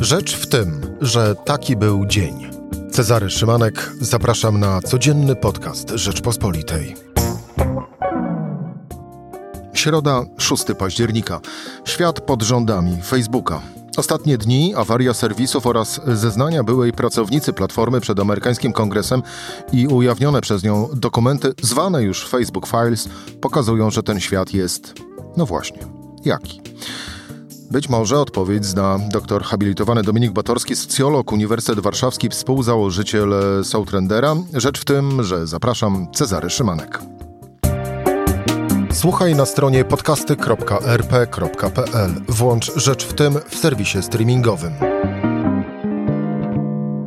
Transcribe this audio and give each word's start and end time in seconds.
Rzecz 0.00 0.36
w 0.36 0.46
tym, 0.46 0.96
że 1.00 1.34
taki 1.34 1.76
był 1.76 2.06
dzień. 2.06 2.50
Cezary 2.92 3.30
Szymanek, 3.30 3.92
zapraszam 4.00 4.60
na 4.60 4.80
codzienny 4.80 5.36
podcast 5.36 5.90
Rzeczpospolitej. 5.90 6.96
Środa, 9.74 10.24
6 10.38 10.64
października. 10.78 11.40
Świat 11.84 12.20
pod 12.20 12.42
rządami 12.42 13.02
Facebooka. 13.02 13.60
Ostatnie 13.96 14.38
dni, 14.38 14.74
awaria 14.74 15.14
serwisów 15.14 15.66
oraz 15.66 16.00
zeznania 16.06 16.64
byłej 16.64 16.92
pracownicy 16.92 17.52
platformy 17.52 18.00
przed 18.00 18.20
amerykańskim 18.20 18.72
kongresem 18.72 19.22
i 19.72 19.86
ujawnione 19.86 20.40
przez 20.40 20.62
nią 20.62 20.88
dokumenty, 20.94 21.52
zwane 21.62 22.02
już 22.02 22.28
Facebook 22.28 22.66
Files, 22.66 23.08
pokazują, 23.40 23.90
że 23.90 24.02
ten 24.02 24.20
świat 24.20 24.54
jest, 24.54 24.94
no 25.36 25.46
właśnie, 25.46 25.80
jaki. 26.24 26.60
Być 27.70 27.88
może 27.88 28.18
odpowiedź 28.18 28.64
zna 28.64 28.98
doktor 29.12 29.42
habilitowany 29.42 30.02
Dominik 30.02 30.32
Batorski, 30.32 30.76
socjolog, 30.76 31.32
Uniwersytet 31.32 31.80
Warszawski, 31.80 32.28
współzałożyciel 32.28 33.34
Soutrendera. 33.64 34.36
Rzecz 34.54 34.80
w 34.80 34.84
tym, 34.84 35.22
że 35.22 35.46
zapraszam 35.46 36.06
Cezary 36.12 36.50
Szymanek. 36.50 37.00
Słuchaj 38.92 39.34
na 39.34 39.46
stronie 39.46 39.84
podcasty.rp.pl. 39.84 42.10
Włącz 42.28 42.72
Rzecz 42.76 43.04
w 43.04 43.14
tym 43.14 43.34
w 43.48 43.54
serwisie 43.54 44.02
streamingowym. 44.02 44.72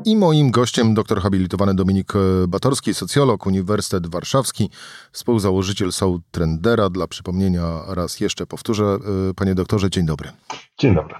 I 0.05 0.15
moim 0.15 0.51
gościem 0.51 0.93
dr 0.93 1.21
habilitowany 1.21 1.73
Dominik 1.73 2.13
Batorski, 2.47 2.93
socjolog, 2.93 3.45
Uniwersytet 3.45 4.07
Warszawski, 4.07 4.69
współzałożyciel 5.11 5.91
Soul 5.91 6.19
Trendera. 6.31 6.89
Dla 6.89 7.07
przypomnienia 7.07 7.81
raz 7.87 8.19
jeszcze 8.19 8.45
powtórzę. 8.45 8.83
E, 9.29 9.33
panie 9.33 9.55
doktorze, 9.55 9.89
dzień 9.89 10.05
dobry. 10.05 10.29
Dzień 10.77 10.95
dobry. 10.95 11.15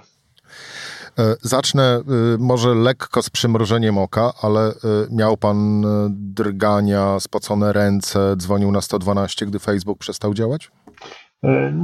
E, 1.18 1.36
zacznę 1.42 1.82
e, 1.82 2.02
może 2.38 2.74
lekko 2.74 3.22
z 3.22 3.30
przymrużeniem 3.30 3.98
oka, 3.98 4.32
ale 4.42 4.72
miał 5.10 5.36
pan 5.36 5.84
drgania, 6.10 7.20
spocone 7.20 7.72
ręce, 7.72 8.36
dzwonił 8.36 8.72
na 8.72 8.80
112, 8.80 9.46
gdy 9.46 9.58
Facebook 9.58 9.98
przestał 9.98 10.34
działać? 10.34 10.70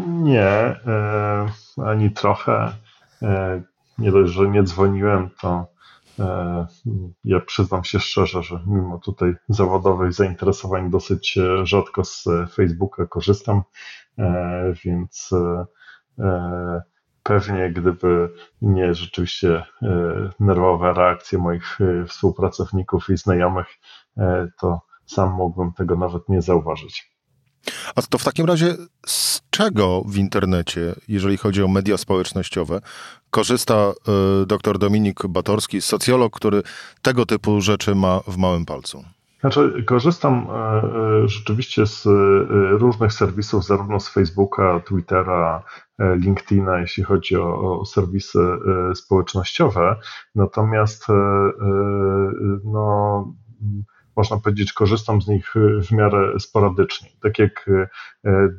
Nie, 0.08 0.80
ani 1.86 2.10
trochę. 2.10 2.72
Nie 3.98 4.12
dość, 4.12 4.32
że 4.32 4.48
nie 4.48 4.62
dzwoniłem, 4.62 5.30
to 5.41 5.66
E, 5.80 5.80
ja 7.24 7.40
przyznam 7.40 7.84
się 7.84 8.00
szczerze, 8.00 8.42
że 8.42 8.60
mimo 8.66 8.98
tutaj 8.98 9.34
zawodowych 9.48 10.12
zainteresowań 10.12 10.90
dosyć 10.90 11.38
e, 11.38 11.66
rzadko 11.66 12.04
z 12.04 12.24
Facebooka 12.54 13.06
korzystam, 13.06 13.62
e, 14.18 14.74
więc 14.84 15.30
pewnie 17.22 17.70
gdyby 17.70 18.34
nie 18.62 18.94
rzeczywiście 18.94 19.64
nerwowe 20.41 20.92
reakcje 20.92 21.38
moich 21.38 21.78
współpracowników 22.08 23.10
i 23.10 23.16
znajomych, 23.16 23.66
to 24.60 24.80
sam 25.06 25.32
mógłbym 25.32 25.72
tego 25.72 25.96
nawet 25.96 26.28
nie 26.28 26.42
zauważyć. 26.42 27.19
A 27.97 28.03
to 28.03 28.19
w 28.19 28.25
takim 28.25 28.47
razie 28.47 28.75
z 29.06 29.41
czego 29.50 30.03
w 30.06 30.16
internecie, 30.16 30.94
jeżeli 31.08 31.36
chodzi 31.36 31.62
o 31.62 31.69
media 31.69 31.97
społecznościowe, 31.97 32.80
korzysta 33.30 33.92
y, 34.42 34.47
dr 34.47 34.78
Dominik 34.78 35.27
Batorski, 35.27 35.81
socjolog, 35.81 36.36
który 36.36 36.62
tego 37.03 37.27
typu 37.27 37.61
rzeczy 37.61 37.94
ma 37.94 38.20
w 38.27 38.36
małym 38.36 38.66
palcu? 38.66 39.05
Znaczy, 39.41 39.84
korzystam 39.86 40.47
y, 41.25 41.28
rzeczywiście 41.28 41.86
z 41.86 42.06
y, 42.06 42.11
różnych 42.78 43.12
serwisów, 43.12 43.66
zarówno 43.66 44.00
z 44.00 44.08
Facebooka, 44.08 44.81
Twittera, 44.81 45.62
LinkedIna, 46.16 46.81
jeśli 46.81 47.03
chodzi 47.03 47.36
o, 47.36 47.81
o 47.81 47.84
serwisy 47.84 48.38
społecznościowe. 48.94 49.97
Natomiast 50.34 51.06
no, 52.64 53.34
można 54.16 54.36
powiedzieć, 54.36 54.72
korzystam 54.72 55.22
z 55.22 55.28
nich 55.28 55.55
w 55.89 55.92
miarę 55.92 56.41
sporadycznie. 56.41 57.09
Tak 57.22 57.38
jak 57.38 57.71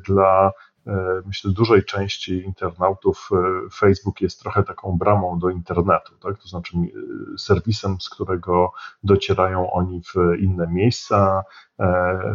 dla 0.06 0.52
E, 0.86 1.22
myślę, 1.26 1.52
dużej 1.52 1.84
części 1.84 2.44
internautów 2.44 3.28
e, 3.32 3.70
Facebook 3.70 4.20
jest 4.20 4.40
trochę 4.40 4.62
taką 4.62 4.98
bramą 4.98 5.38
do 5.38 5.50
internetu, 5.50 6.16
tak? 6.22 6.38
to 6.38 6.48
znaczy 6.48 6.76
e, 6.76 7.38
serwisem, 7.38 8.00
z 8.00 8.08
którego 8.08 8.72
docierają 9.02 9.72
oni 9.72 10.02
w 10.02 10.14
inne 10.38 10.66
miejsca, 10.66 11.42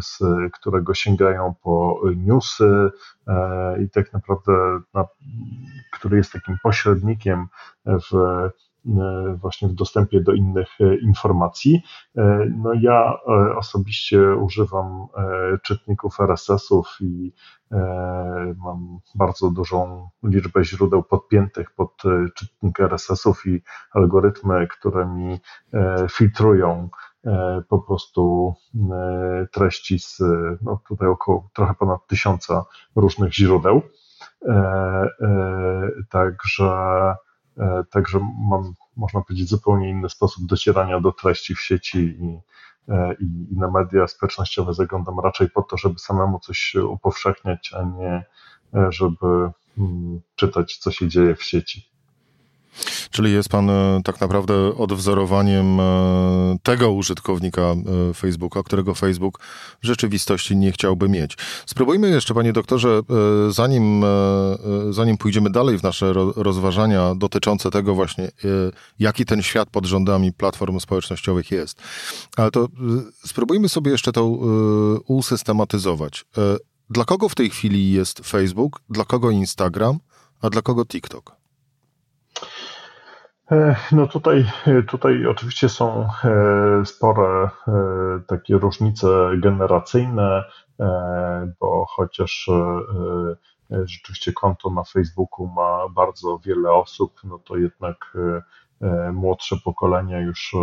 z 0.02 0.20
którego 0.54 0.94
sięgają 0.94 1.56
po 1.64 2.02
newsy 2.16 2.92
i 3.86 3.90
tak 3.90 4.14
naprawdę, 4.14 4.52
na, 4.94 5.06
który 5.94 6.18
jest 6.18 6.32
takim 6.32 6.58
pośrednikiem 6.64 7.48
w 7.86 8.12
właśnie 9.36 9.68
w 9.68 9.74
dostępie 9.74 10.22
do 10.22 10.34
innych 10.34 10.68
informacji. 11.02 11.82
No 12.58 12.74
ja 12.82 13.14
osobiście 13.58 14.36
używam 14.36 15.08
czytników 15.64 16.20
RSS-ów 16.20 16.98
i 17.02 17.34
E, 17.72 18.56
mam 18.58 19.00
bardzo 19.16 19.52
dużą 19.52 20.10
liczbę 20.24 20.64
źródeł 20.64 21.04
podpiętych 21.04 21.72
pod 21.72 22.06
e, 22.06 22.30
czytnik 22.36 22.80
RSS-ów 22.80 23.46
i 23.46 23.62
algorytmy, 23.94 24.68
które 24.68 25.06
mi 25.06 25.40
e, 25.74 26.08
filtrują 26.12 26.90
po 27.70 27.80
prostu 27.80 28.54
treści 29.52 30.00
z 30.00 30.22
no 30.62 30.82
tutaj 30.88 31.08
około 31.08 31.50
trochę 31.54 31.74
ponad 31.74 32.08
tysiąca 32.08 32.66
różnych 32.96 33.34
źródeł. 33.34 33.82
Także, 36.10 36.72
także 37.92 38.20
mam, 38.50 38.74
można 38.98 39.22
powiedzieć, 39.22 39.50
zupełnie 39.50 39.90
inny 39.90 40.10
sposób 40.10 40.46
docierania 40.46 41.00
do 41.00 41.12
treści 41.12 41.56
w 41.56 41.62
sieci 41.62 41.98
i 41.98 42.40
E, 42.90 43.16
i, 43.20 43.54
i 43.54 43.58
na 43.58 43.72
media 43.72 44.08
społecznościowe 44.08 44.74
zaglądam 44.74 45.20
raczej 45.20 45.50
po 45.50 45.62
to, 45.62 45.78
żeby 45.78 46.00
samemu 46.00 46.40
coś 46.40 46.76
upowszechniać, 46.76 47.74
a 47.74 47.84
nie 47.84 48.26
e, 48.74 48.92
żeby 48.92 49.50
mm, 49.78 50.22
czytać, 50.36 50.78
co 50.78 50.92
się 50.92 51.08
dzieje 51.08 51.36
w 51.36 51.44
sieci. 51.44 51.90
Czyli 53.12 53.32
jest 53.32 53.50
pan 53.50 53.70
e, 53.70 54.02
tak 54.04 54.22
naprawdę 54.22 54.78
odwzorowaniem 54.78 55.80
e, 55.80 56.58
tego 56.64 56.92
użytkownika 56.92 57.62
e, 57.62 58.14
Facebooka, 58.14 58.64
którego 58.64 58.96
Facebook 58.96 59.40
w 59.82 59.86
rzeczywistości 59.86 60.56
nie 60.58 60.72
chciałby 60.72 61.10
mieć. 61.10 61.38
Spróbujmy 61.66 62.10
jeszcze, 62.10 62.34
panie 62.34 62.54
doktorze, 62.54 63.02
zanim, 63.50 64.06
zanim 64.90 65.18
pójdziemy 65.18 65.50
dalej 65.50 65.78
w 65.78 65.84
nasze 65.84 66.14
rozważania 66.36 67.16
dotyczące 67.16 67.72
tego 67.72 67.96
właśnie, 67.96 68.32
jaki 69.00 69.26
ten 69.26 69.42
świat 69.42 69.70
pod 69.70 69.86
rządami 69.86 70.34
platform 70.34 70.80
społecznościowych 70.80 71.52
jest, 71.52 71.82
ale 72.38 72.52
to 72.52 72.68
spróbujmy 73.26 73.70
sobie 73.70 73.92
jeszcze 73.92 74.12
to 74.12 74.26
usystematyzować. 75.08 76.26
Dla 76.90 77.06
kogo 77.06 77.30
w 77.30 77.36
tej 77.36 77.50
chwili 77.50 77.92
jest 77.92 78.20
Facebook, 78.20 78.82
dla 78.90 79.06
kogo 79.06 79.32
Instagram, 79.32 80.00
a 80.42 80.50
dla 80.50 80.62
kogo 80.62 80.86
TikTok? 80.86 81.37
E, 83.52 83.76
no 83.92 84.08
tutaj, 84.08 84.46
tutaj 84.88 85.26
oczywiście 85.26 85.70
są 85.70 86.10
e, 86.24 86.86
spore 86.86 87.50
e, 87.68 87.72
takie 88.28 88.58
różnice 88.58 89.08
generacyjne, 89.38 90.44
bo 91.60 91.86
chociaż 91.90 92.50
rzeczywiście 93.70 94.34
konto 94.34 94.70
na 94.70 94.84
Facebooku 94.84 95.48
ma 95.48 95.90
bardzo 95.90 96.40
wiele 96.46 96.72
osób, 96.72 97.14
no 97.24 97.40
to 97.40 97.58
jednak 97.58 98.18
młodsze 99.14 99.56
pokolenia 99.66 100.20
już 100.20 100.56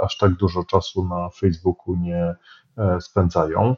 aż 0.00 0.18
tak 0.18 0.32
dużo 0.32 0.64
czasu 0.64 1.04
na 1.04 1.28
Facebooku 1.28 1.96
nie 1.96 2.34
spędzają. 3.00 3.76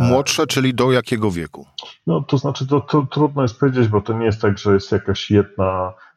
Młodsze, 0.00 0.46
czyli 0.46 0.74
do 0.74 0.92
jakiego 0.92 1.30
wieku? 1.30 1.66
No 2.06 2.22
to 2.22 2.38
znaczy, 2.38 2.66
to, 2.66 2.80
to 2.80 3.06
trudno 3.10 3.42
jest 3.42 3.60
powiedzieć, 3.60 3.88
bo 3.88 4.00
to 4.00 4.12
nie 4.12 4.26
jest 4.26 4.42
tak, 4.42 4.58
że 4.58 4.74
jest 4.74 4.92
jakaś 4.92 5.30
jedna 5.30 5.92
E, 5.92 6.09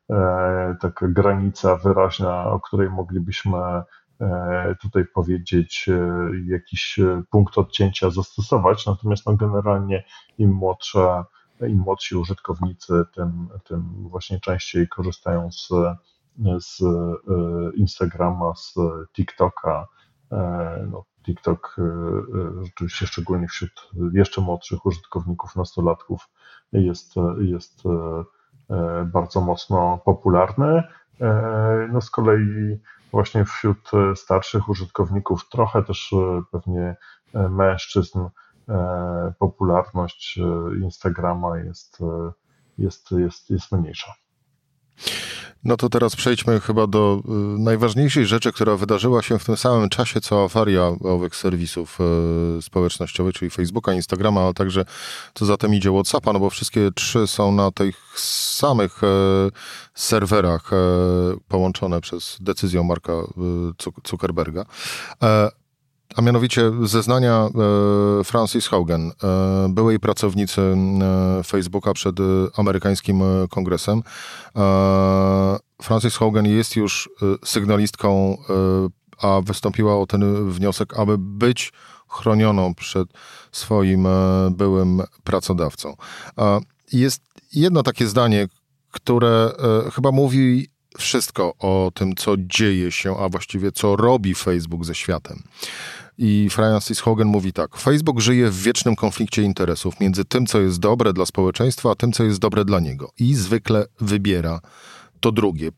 taka 0.80 1.08
granica 1.08 1.76
wyraźna, 1.76 2.46
o 2.46 2.60
której 2.60 2.90
moglibyśmy 2.90 3.58
e, 4.22 4.76
tutaj 4.82 5.06
powiedzieć, 5.06 5.90
e, 5.90 6.30
jakiś 6.48 7.00
punkt 7.30 7.58
odcięcia 7.58 8.10
zastosować. 8.10 8.86
Natomiast 8.86 9.26
no, 9.26 9.36
generalnie 9.36 10.04
im 10.38 10.52
młodsza, 10.52 11.26
im 11.62 11.78
młodsi 11.78 12.16
użytkownicy, 12.16 13.04
tym, 13.16 13.50
tym 13.64 14.10
właśnie 14.10 14.40
częściej 14.40 14.88
korzystają 14.88 15.52
z, 15.52 15.70
z 16.60 16.82
Instagrama, 17.76 18.54
z 18.56 18.76
TikToka. 19.14 19.88
No, 20.92 21.06
TikTok 21.26 21.76
rzeczywiście 22.62 23.08
szczególnie 23.08 23.48
wśród 23.48 23.90
jeszcze 24.14 24.42
młodszych 24.42 24.86
użytkowników, 24.86 25.56
nastolatków 25.56 26.30
jest, 26.74 27.14
jest 27.42 27.84
E, 27.86 28.24
bardzo 29.06 29.42
mocno 29.42 29.98
popularny. 30.06 30.84
E, 31.22 31.90
no 31.92 32.02
z 32.02 32.10
kolei 32.10 32.80
właśnie 33.12 33.46
wśród 33.46 33.92
starszych 34.16 34.70
użytkowników, 34.70 35.50
trochę 35.50 35.84
też 35.84 36.14
e, 36.14 36.42
pewnie 36.52 36.96
mężczyzn, 37.50 38.20
popularność 39.40 40.40
Instagrama 40.82 41.58
jest, 41.58 42.00
jest, 42.78 43.12
jest, 43.12 43.50
jest 43.50 43.72
mniejsza. 43.72 44.14
No 45.66 45.78
to 45.78 45.90
teraz 45.90 46.16
przejdźmy 46.16 46.60
chyba 46.60 46.88
do 46.88 47.22
y, 47.26 47.32
najważniejszej 47.60 48.26
rzeczy, 48.26 48.52
która 48.52 48.76
wydarzyła 48.76 49.22
się 49.22 49.40
w 49.40 49.46
tym 49.46 49.58
samym 49.58 49.90
czasie, 49.90 50.22
co 50.22 50.44
awaria 50.44 50.88
owych 51.04 51.36
serwisów 51.36 51.98
y, 52.58 52.62
społecznościowych, 52.62 53.34
czyli 53.36 53.52
Facebooka, 53.52 53.94
Instagrama, 53.94 54.42
ale 54.42 54.54
także 54.54 54.86
co 55.34 55.46
za 55.46 55.58
tym 55.58 55.74
idzie 55.74 55.92
WhatsAppa, 55.92 56.34
no 56.34 56.40
bo 56.40 56.50
wszystkie 56.50 56.92
trzy 56.96 57.28
są 57.28 57.52
na 57.52 57.72
tych 57.72 57.96
samych 58.20 59.04
y, 59.04 59.08
serwerach 59.94 60.72
połączone 61.48 62.02
przez 62.02 62.38
decyzją 62.42 62.84
Marka 62.84 63.14
Zuckerberga. 64.10 64.66
A 66.16 66.22
mianowicie 66.22 66.72
zeznania 66.84 67.50
e, 68.20 68.24
Francis 68.24 68.68
Haugen, 68.68 69.12
e, 69.12 69.12
byłej 69.70 70.00
pracownicy 70.00 70.62
e, 70.62 71.44
Facebooka 71.44 71.94
przed 71.94 72.16
amerykańskim 72.58 73.22
kongresem. 73.50 74.04
Francis 75.82 76.18
Haugen 76.18 76.46
jest 76.46 76.76
już 76.76 77.10
sygnalistką, 77.46 78.38
a 79.22 79.42
wystąpiła 79.42 80.00
o 80.00 80.06
ten 80.06 80.52
wniosek, 80.52 81.00
aby 81.00 81.16
być 81.18 81.74
chronioną 82.08 82.76
przed 82.76 83.08
swoim 83.52 84.08
byłym 84.52 85.02
pracodawcą. 85.24 85.96
Jest 86.92 87.22
jedno 87.54 87.84
takie 87.84 88.08
zdanie, 88.08 88.48
które 88.92 89.52
chyba 89.94 90.12
mówi 90.12 90.68
wszystko 90.98 91.54
o 91.60 91.92
tym, 91.94 92.16
co 92.16 92.36
dzieje 92.38 92.92
się, 92.92 93.18
a 93.18 93.30
właściwie 93.30 93.72
co 93.72 93.96
robi 93.96 94.36
Facebook 94.36 94.86
ze 94.86 94.96
światem. 94.96 95.44
I 96.18 96.50
Francis 96.50 97.00
Hogan 97.00 97.28
mówi 97.28 97.54
tak: 97.54 97.78
Facebook 97.78 98.20
żyje 98.20 98.50
w 98.50 98.62
wiecznym 98.62 98.96
konflikcie 98.96 99.42
interesów 99.42 100.00
między 100.00 100.26
tym, 100.26 100.46
co 100.46 100.62
jest 100.62 100.80
dobre 100.80 101.14
dla 101.14 101.26
społeczeństwa, 101.26 101.92
a 101.92 101.96
tym, 101.96 102.12
co 102.12 102.24
jest 102.24 102.40
dobre 102.40 102.66
dla 102.66 102.80
niego. 102.80 103.12
I 103.20 103.34
zwykle 103.34 103.86
wybiera 104.02 104.60
to 105.20 105.32
drugie. 105.32 105.70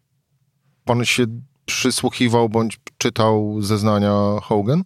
Pan 0.85 1.05
się 1.05 1.25
przysłuchiwał 1.65 2.49
bądź 2.49 2.79
czytał 2.97 3.61
zeznania 3.61 4.13
Hogan? 4.41 4.83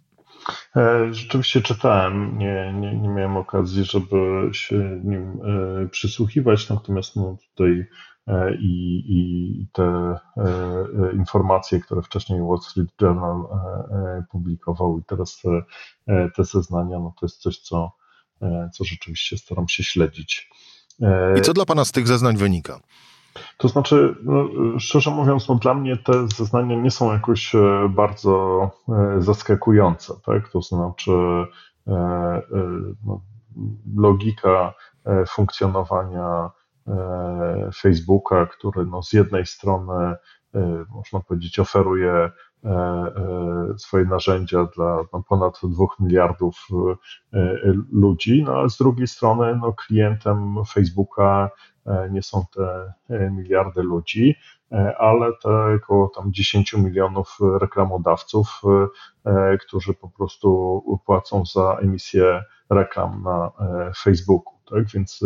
E, 0.76 1.14
rzeczywiście 1.14 1.62
czytałem, 1.62 2.38
nie, 2.38 2.74
nie, 2.74 2.98
nie 2.98 3.10
miałem 3.10 3.38
okazji, 3.38 3.84
żeby 3.84 4.50
się 4.52 5.02
nim 5.04 5.40
e, 5.84 5.88
przysłuchiwać, 5.88 6.70
natomiast 6.70 7.16
no, 7.16 7.38
tutaj 7.56 7.86
i, 8.60 9.04
i 9.08 9.68
te 9.74 9.84
e, 9.84 10.18
e, 10.38 11.14
informacje, 11.14 11.80
które 11.80 12.02
wcześniej 12.02 12.42
Wall 12.42 12.60
Street 12.60 12.90
Journal 13.02 13.48
publikował 14.32 15.00
i 15.00 15.04
teraz 15.04 15.42
te, 15.42 15.64
te 16.36 16.44
zeznania, 16.44 17.00
no 17.00 17.14
to 17.20 17.26
jest 17.26 17.42
coś, 17.42 17.60
co, 17.60 17.92
co 18.74 18.84
rzeczywiście 18.84 19.38
staram 19.38 19.68
się 19.68 19.84
śledzić. 19.84 20.50
I 21.38 21.42
co 21.42 21.54
dla 21.54 21.66
Pana 21.66 21.86
z 21.86 21.92
tych 21.92 22.08
zeznań 22.08 22.38
wynika? 22.38 22.80
To 23.58 23.68
znaczy, 23.68 24.16
no, 24.24 24.50
szczerze 24.80 25.12
mówiąc, 25.12 25.48
no, 25.48 25.56
dla 25.56 25.74
mnie 25.74 25.98
te 25.98 26.28
zeznania 26.38 26.76
nie 26.76 26.92
są 26.92 27.14
jakoś 27.14 27.54
bardzo 27.90 28.72
zaskakujące. 29.18 30.14
Tak? 30.26 30.50
To 30.50 30.62
znaczy, 30.62 31.12
no, 33.06 33.22
logika 33.96 34.74
funkcjonowania 35.28 36.50
E, 36.50 36.59
Facebooka, 37.82 38.46
który 38.46 38.86
no 38.86 39.04
z 39.04 39.14
jednej 39.14 39.46
strony, 39.46 40.16
e, 40.56 40.86
można 40.90 41.20
powiedzieć, 41.20 41.60
oferuje 41.60 42.32
e, 42.64 43.12
swoje 43.78 44.06
narzędzia 44.06 44.68
dla 44.76 45.04
no 45.14 45.24
ponad 45.30 45.60
2 45.64 45.86
miliardów 46.00 46.68
ludzi, 47.92 48.44
no 48.44 48.54
ale 48.54 48.70
z 48.70 48.78
drugiej 48.78 49.08
strony 49.08 49.60
no 49.62 49.74
klientem 49.74 50.56
Facebooka 50.74 51.50
nie 52.12 52.24
są 52.24 52.46
te 52.56 52.94
miliardy 53.32 53.84
ludzi, 53.84 54.36
ale 54.98 55.32
te 55.44 55.50
około 55.76 56.08
tam 56.08 56.34
10 56.34 56.74
milionów 56.74 57.38
reklamodawców, 57.62 58.62
którzy 59.62 59.94
po 59.94 60.10
prostu 60.10 60.82
płacą 61.06 61.46
za 61.46 61.78
emisję 61.82 62.44
reklam 62.70 63.24
na 63.24 63.52
Facebooku. 64.04 64.60
Tak? 64.70 64.86
Więc 64.94 65.20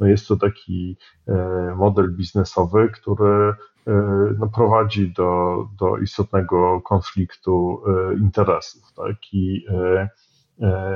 no 0.00 0.06
jest 0.06 0.28
to 0.28 0.36
taki 0.36 0.96
e, 1.28 1.34
model 1.76 2.16
biznesowy, 2.16 2.88
który 2.88 3.54
e, 3.86 3.92
no, 4.38 4.48
prowadzi 4.54 5.12
do, 5.12 5.56
do 5.78 5.98
istotnego 5.98 6.80
konfliktu 6.80 7.82
e, 7.86 8.14
interesów. 8.14 8.92
Tak? 8.96 9.16
I 9.32 9.66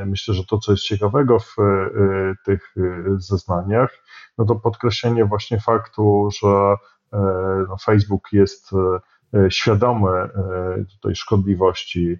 myślę, 0.06 0.34
że 0.34 0.44
to, 0.44 0.58
co 0.58 0.72
jest 0.72 0.84
ciekawego 0.84 1.38
w 1.38 1.56
tych 2.44 2.74
zeznaniach, 3.16 4.04
no 4.38 4.44
to 4.44 4.54
podkreślenie 4.54 5.24
właśnie 5.24 5.60
faktu, 5.60 6.28
że 6.42 6.74
no, 7.68 7.76
Facebook 7.84 8.32
jest 8.32 8.70
świadomy 9.48 10.28
tutaj 10.90 11.14
szkodliwości 11.14 12.16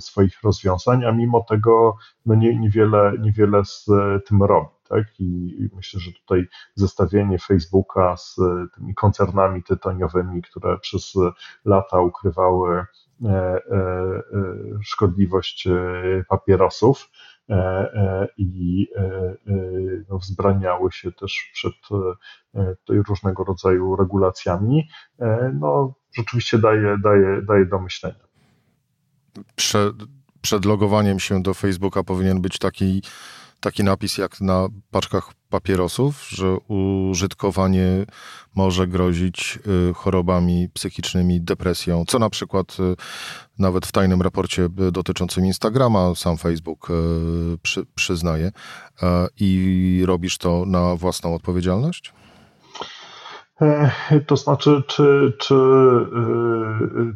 swoich 0.00 0.42
rozwiązań, 0.42 1.04
a 1.04 1.12
mimo 1.12 1.44
tego 1.48 1.96
no 2.26 2.34
nie, 2.34 2.58
niewiele, 2.58 3.12
niewiele 3.20 3.64
z 3.64 3.86
tym 4.26 4.42
robi. 4.42 4.75
Tak? 4.88 5.04
I 5.18 5.68
myślę, 5.76 6.00
że 6.00 6.12
tutaj 6.12 6.46
zestawienie 6.74 7.38
Facebooka 7.38 8.16
z 8.16 8.36
tymi 8.74 8.94
koncernami 8.94 9.62
tytoniowymi, 9.62 10.42
które 10.42 10.78
przez 10.78 11.14
lata 11.64 12.00
ukrywały 12.00 12.78
e, 12.78 12.86
e, 13.24 13.58
e, 13.70 14.22
szkodliwość 14.82 15.68
papierosów, 16.28 17.10
i 18.38 18.88
no, 20.08 20.18
wzbraniały 20.18 20.92
się 20.92 21.12
też 21.12 21.50
przed 21.52 21.74
różnego 22.88 23.44
rodzaju 23.44 23.96
regulacjami, 23.96 24.88
no, 25.60 25.94
rzeczywiście 26.16 26.58
daje, 26.58 26.96
daje, 27.04 27.42
daje 27.42 27.66
do 27.66 27.80
myślenia. 27.80 28.26
Przed, 29.56 29.94
przed 30.40 30.64
logowaniem 30.64 31.18
się 31.20 31.42
do 31.42 31.54
Facebooka 31.54 32.02
powinien 32.02 32.40
być 32.40 32.58
taki, 32.58 33.02
taki 33.66 33.84
napis 33.84 34.18
jak 34.18 34.40
na 34.40 34.68
paczkach 34.90 35.32
papierosów, 35.50 36.28
że 36.28 36.56
użytkowanie 36.56 38.06
może 38.54 38.86
grozić 38.86 39.58
y, 39.90 39.94
chorobami 39.94 40.68
psychicznymi, 40.68 41.40
depresją, 41.40 42.04
co 42.08 42.18
na 42.18 42.30
przykład 42.30 42.76
y, 42.80 42.96
nawet 43.58 43.86
w 43.86 43.92
tajnym 43.92 44.22
raporcie 44.22 44.68
dotyczącym 44.68 45.46
Instagrama 45.46 46.14
sam 46.14 46.36
Facebook 46.36 46.90
y, 46.90 47.58
przy, 47.62 47.86
przyznaje. 47.94 48.52
I 49.40 50.02
robisz 50.06 50.38
to 50.38 50.64
na 50.66 50.96
własną 50.96 51.34
odpowiedzialność? 51.34 52.12
E, 53.60 53.90
to 54.26 54.36
znaczy, 54.36 54.82
czy, 54.86 55.36
czy 55.38 55.54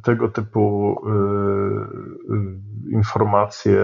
tego 0.03 0.29
typu 0.29 0.97
informacje 2.91 3.81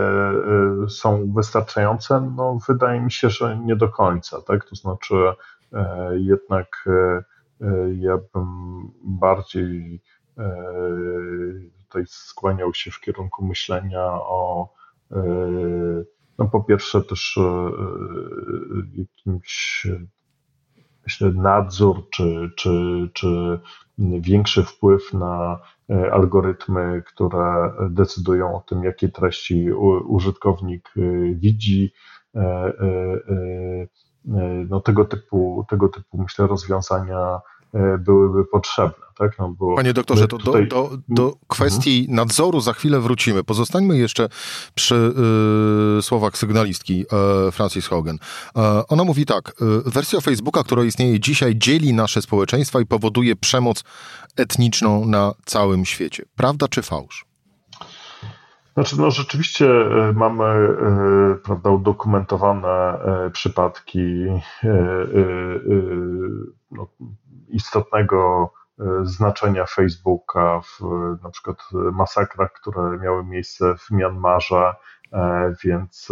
są 0.88 1.32
wystarczające? 1.32 2.32
No, 2.36 2.58
wydaje 2.68 3.00
mi 3.00 3.12
się, 3.12 3.30
że 3.30 3.58
nie 3.58 3.76
do 3.76 3.88
końca. 3.88 4.42
Tak? 4.42 4.64
To 4.64 4.76
znaczy, 4.76 5.14
e, 5.72 6.10
jednak 6.18 6.84
e, 6.86 7.22
ja 7.94 8.18
bym 8.34 8.46
bardziej 9.04 10.02
tutaj 11.82 12.04
skłaniał 12.06 12.74
się 12.74 12.90
w 12.90 13.00
kierunku 13.00 13.44
myślenia 13.44 14.04
o 14.12 14.72
no 16.38 16.48
po 16.48 16.64
pierwsze 16.64 17.02
też 17.02 17.38
jakimś 18.94 19.86
myślę, 21.06 21.32
nadzór 21.32 22.10
czy, 22.10 22.50
czy, 22.56 22.70
czy 23.12 23.60
większy 23.98 24.64
wpływ 24.64 25.12
na 25.12 25.60
e, 25.90 26.12
algorytmy, 26.12 27.02
które 27.06 27.72
decydują 27.90 28.56
o 28.56 28.60
tym, 28.60 28.84
jakie 28.84 29.08
treści 29.08 29.72
użytkownik 30.08 30.90
e, 30.96 31.00
widzi. 31.34 31.92
E, 32.34 32.72
no, 34.68 34.80
tego 34.80 35.04
typu, 35.04 35.64
tego 35.68 35.88
typu, 35.88 36.18
myślę, 36.18 36.46
rozwiązania 36.46 37.40
byłyby 37.98 38.44
potrzebne. 38.44 39.06
Tak? 39.18 39.38
No 39.38 39.48
bo 39.48 39.76
Panie 39.76 39.92
doktorze, 39.92 40.28
to 40.28 40.38
tutaj... 40.38 40.68
do, 40.68 40.90
do, 40.90 40.98
do 41.08 41.22
mhm. 41.22 41.40
kwestii 41.48 42.06
nadzoru 42.10 42.60
za 42.60 42.72
chwilę 42.72 43.00
wrócimy. 43.00 43.44
Pozostańmy 43.44 43.98
jeszcze 43.98 44.28
przy 44.74 45.12
y, 45.98 46.02
słowach 46.02 46.38
sygnalistki 46.38 47.06
y, 47.48 47.52
Francis 47.52 47.86
Hogan. 47.86 48.16
Y, 48.16 48.18
ona 48.88 49.04
mówi 49.04 49.26
tak, 49.26 49.52
wersja 49.86 50.20
Facebooka, 50.20 50.62
która 50.62 50.84
istnieje 50.84 51.20
dzisiaj, 51.20 51.56
dzieli 51.56 51.94
nasze 51.94 52.22
społeczeństwa 52.22 52.80
i 52.80 52.86
powoduje 52.86 53.36
przemoc 53.36 53.84
etniczną 54.36 55.06
na 55.06 55.32
całym 55.44 55.84
świecie. 55.84 56.24
Prawda 56.36 56.68
czy 56.68 56.82
fałsz? 56.82 57.26
Znaczy, 58.74 59.00
no 59.00 59.10
rzeczywiście 59.10 59.68
mamy 60.14 60.68
prawda, 61.44 61.70
udokumentowane 61.70 62.98
przypadki 63.32 64.26
no, 66.70 66.88
istotnego 67.48 68.50
E, 68.80 69.06
znaczenia 69.06 69.66
Facebooka 69.66 70.60
w 70.60 70.80
na 71.22 71.30
przykład 71.30 71.56
masakrach, 71.72 72.52
które 72.52 72.98
miały 72.98 73.24
miejsce 73.24 73.74
w 73.78 73.90
Mianmarze, 73.90 74.74
e, 75.12 75.54
więc, 75.64 76.08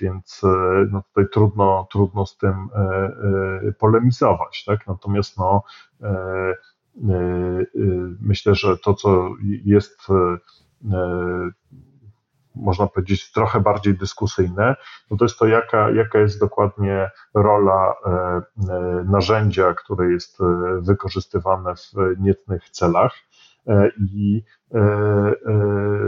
więc 0.00 0.44
e, 0.44 0.86
no 0.90 1.02
tutaj 1.02 1.24
trudno, 1.32 1.88
trudno 1.90 2.26
z 2.26 2.36
tym 2.36 2.68
polemizować. 3.78 4.64
Tak? 4.64 4.86
Natomiast 4.86 5.38
no, 5.38 5.62
myślę, 8.20 8.54
że 8.54 8.78
to, 8.78 8.94
co 8.94 9.30
jest 9.64 10.06
można 12.58 12.86
powiedzieć, 12.86 13.32
trochę 13.32 13.60
bardziej 13.60 13.94
dyskusyjne, 13.94 14.76
no 15.10 15.16
to 15.16 15.24
jest 15.24 15.38
to, 15.38 15.46
jaka, 15.46 15.90
jaka 15.90 16.18
jest 16.18 16.40
dokładnie 16.40 17.10
rola 17.34 17.94
e, 18.06 18.10
e, 18.10 18.42
narzędzia, 19.04 19.74
które 19.74 20.12
jest 20.12 20.40
e, 20.40 20.44
wykorzystywane 20.80 21.74
w 21.76 22.20
niecnych 22.20 22.70
celach. 22.70 23.12
I 24.00 24.42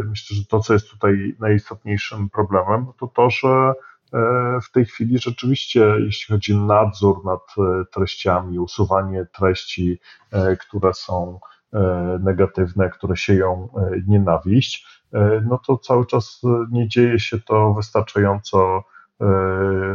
myślę, 0.04 0.37
że 0.37 0.45
to, 0.50 0.61
co 0.61 0.73
jest 0.73 0.90
tutaj 0.90 1.37
najistotniejszym 1.40 2.30
problemem, 2.30 2.87
to 3.00 3.07
to, 3.07 3.30
że 3.30 3.73
w 4.62 4.73
tej 4.73 4.85
chwili 4.85 5.19
rzeczywiście, 5.19 5.95
jeśli 5.99 6.35
chodzi 6.35 6.54
o 6.54 6.57
nadzór 6.61 7.25
nad 7.25 7.40
treściami, 7.92 8.59
usuwanie 8.59 9.26
treści, 9.38 10.00
które 10.61 10.95
są 10.95 11.40
negatywne, 12.21 12.91
które 12.91 13.17
sieją 13.17 13.69
nienawiść, 14.07 15.00
E, 15.12 15.43
no 15.47 15.59
to 15.59 15.79
cały 15.79 16.07
czas 16.07 16.41
e, 16.45 16.67
nie 16.71 16.89
dzieje 16.89 17.19
się 17.19 17.41
to 17.41 17.75
wystarczająco 17.75 18.85
e, 19.21 19.27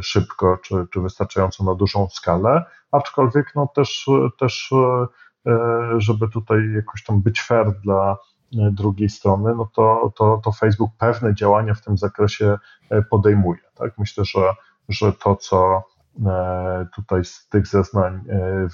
szybko, 0.01 0.57
czy, 0.57 0.87
czy 0.93 1.01
wystarczająco 1.01 1.63
na 1.63 1.75
dużą 1.75 2.07
skalę, 2.09 2.65
aczkolwiek 2.91 3.51
no 3.55 3.67
też, 3.75 4.09
też 4.39 4.73
żeby 5.97 6.29
tutaj 6.29 6.73
jakoś 6.75 7.03
tam 7.03 7.21
być 7.21 7.41
fair 7.41 7.71
dla 7.83 8.17
drugiej 8.51 9.09
strony, 9.09 9.55
no 9.55 9.69
to, 9.75 10.13
to, 10.17 10.41
to 10.43 10.51
Facebook 10.51 10.91
pewne 10.97 11.35
działania 11.35 11.73
w 11.73 11.81
tym 11.81 11.97
zakresie 11.97 12.57
podejmuje. 13.09 13.59
Tak? 13.75 13.97
Myślę, 13.97 14.25
że, 14.25 14.53
że 14.89 15.13
to, 15.13 15.35
co 15.35 15.83
tutaj 16.95 17.25
z 17.25 17.47
tych 17.49 17.67
zeznań 17.67 18.23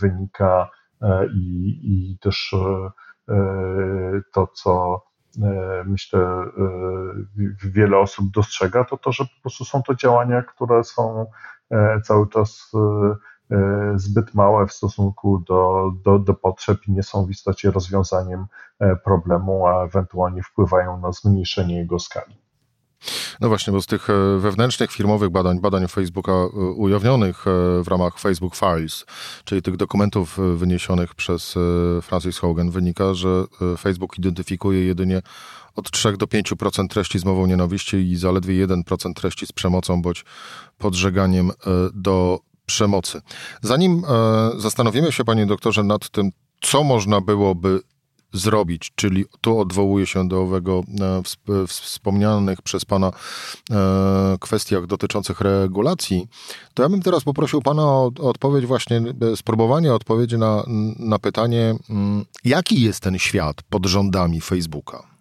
wynika 0.01 0.70
i, 1.34 1.79
i 1.84 2.17
też 2.20 2.55
to, 4.34 4.48
co 4.48 5.01
E, 5.43 5.84
myślę, 5.86 6.20
e, 6.20 6.50
wiele 7.63 7.98
osób 7.98 8.31
dostrzega, 8.31 8.84
to 8.84 8.98
to, 8.98 9.12
że 9.12 9.25
po 9.25 9.41
prostu 9.41 9.65
są 9.65 9.84
to 9.84 9.96
działania, 9.96 10.41
które 10.41 10.84
są 10.84 11.25
e, 11.72 12.01
cały 12.01 12.29
czas 12.29 12.72
zbyt 13.96 14.34
małe 14.34 14.67
w 14.67 14.74
stosunku 14.74 15.43
do, 15.48 15.91
do, 16.05 16.20
do 16.20 16.34
potrzeb 16.34 16.77
i 16.88 16.91
nie 16.91 17.03
są 17.03 17.25
w 17.25 17.29
istocie 17.29 17.72
rozwiązaniem 17.72 18.46
problemu, 19.03 19.67
a 19.67 19.84
ewentualnie 19.84 20.43
wpływają 20.43 21.00
na 21.00 21.12
zmniejszenie 21.12 21.77
jego 21.77 22.00
skali. 22.00 22.38
No 23.41 23.48
właśnie, 23.48 23.74
bo 23.74 23.81
z 23.81 23.86
tych 23.86 24.10
e, 24.10 24.39
wewnętrznych 24.39 24.91
firmowych 24.91 25.29
badań, 25.29 25.60
badań 25.60 25.88
Facebooka 25.88 26.31
e, 26.31 26.46
ujawnionych 26.58 27.48
e, 27.48 27.84
w 27.84 27.88
ramach 27.88 28.20
Facebook 28.20 28.55
Files, 28.55 29.05
czyli 29.46 29.62
tych 29.62 29.77
dokumentów 29.77 30.38
wyniesionych 30.55 31.15
przez 31.15 31.55
Francis 32.01 32.38
Hogan, 32.38 32.72
wynika, 32.72 33.13
że 33.13 33.43
Facebook 33.77 34.17
identyfikuje 34.17 34.86
jedynie 34.86 35.22
od 35.75 35.91
3 35.91 36.17
do 36.17 36.25
5% 36.25 36.88
treści 36.88 37.20
z 37.20 37.25
mową 37.25 37.46
nienawiści 37.46 37.98
i 37.98 38.17
zaledwie 38.17 38.67
1% 38.67 39.13
treści 39.13 39.48
z 39.48 39.51
przemocą 39.51 40.01
bądź 40.01 40.25
podżeganiem 40.77 41.51
do 41.93 42.39
przemocy. 42.65 43.22
Zanim 43.62 44.03
zastanowimy 44.58 45.12
się, 45.12 45.24
panie 45.24 45.46
doktorze, 45.46 45.84
nad 45.84 46.10
tym, 46.10 46.31
co 46.62 46.84
można 46.84 47.22
byłoby 47.22 47.79
zrobić, 48.33 48.91
czyli 48.95 49.25
tu 49.41 49.59
odwołuje 49.59 50.05
się 50.05 50.27
do 50.27 50.41
owego 50.41 50.83
e, 51.50 51.67
wspomnianych 51.67 52.61
przez 52.61 52.85
Pana 52.85 53.11
e, 53.71 54.38
kwestiach 54.39 54.88
dotyczących 54.88 55.41
regulacji, 55.41 56.27
to 56.73 56.83
ja 56.83 56.89
bym 56.89 57.01
teraz 57.01 57.23
poprosił 57.23 57.61
Pana 57.61 57.83
o 57.83 58.11
odpowiedź 58.19 58.65
właśnie, 58.65 59.01
e, 59.31 59.35
spróbowanie 59.35 59.93
odpowiedzi 59.93 60.38
na, 60.38 60.63
na 61.00 61.19
pytanie, 61.19 61.75
mm, 61.89 62.25
jaki 62.43 62.81
jest 62.81 63.00
ten 63.00 63.19
świat 63.19 63.61
pod 63.69 63.85
rządami 63.85 64.41
Facebooka? 64.41 65.11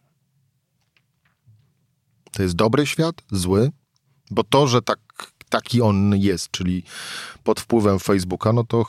To 2.33 2.43
jest 2.43 2.55
dobry 2.55 2.87
świat, 2.87 3.23
zły? 3.31 3.71
Bo 4.31 4.45
to, 4.45 4.67
że 4.67 4.83
tak, 4.83 4.99
taki 5.49 5.83
on 5.83 6.17
jest, 6.17 6.50
czyli 6.50 6.83
pod 7.45 7.61
wpływem 7.61 7.99
Facebooka, 7.99 8.52
no 8.52 8.64
to 8.64 8.85